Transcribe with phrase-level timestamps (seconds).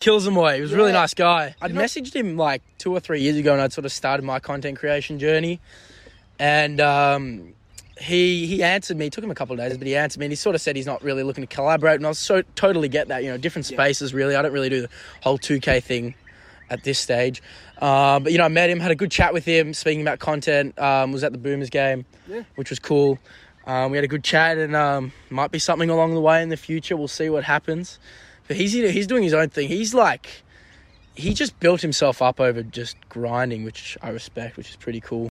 [0.00, 0.56] kills them away.
[0.56, 1.00] He was a really Yeah.
[1.00, 1.54] nice guy.
[1.60, 4.40] I'd messaged him like two or three years ago, and I'd sort of started my
[4.40, 5.60] content creation journey,
[6.38, 7.52] and um,
[8.00, 9.06] he he answered me.
[9.06, 10.62] It took him a couple of days, but he answered me, and he sort of
[10.62, 11.96] said he's not really looking to collaborate.
[11.96, 13.22] And I was so totally get that.
[13.22, 14.14] You know, different spaces.
[14.14, 14.88] Really, I don't really do the
[15.22, 16.14] whole two K thing
[16.70, 17.42] at this stage.
[17.82, 20.18] Um, but you know, I met him, had a good chat with him, speaking about
[20.18, 20.78] content.
[20.78, 22.42] Um, was at the Boomers game, Yeah.
[22.54, 23.18] which was cool.
[23.66, 26.48] Um, we had a good chat, and um, might be something along the way in
[26.48, 26.96] the future.
[26.96, 27.98] We'll see what happens.
[28.48, 29.68] But he's he's doing his own thing.
[29.68, 30.42] He's like,
[31.14, 35.28] he just built himself up over just grinding, which I respect, which is pretty cool.